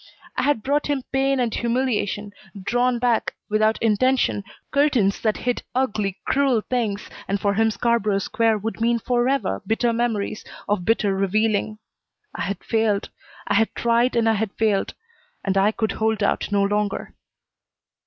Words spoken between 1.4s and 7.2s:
humiliation, drawn back, without intention, curtains that hid ugly, cruel things,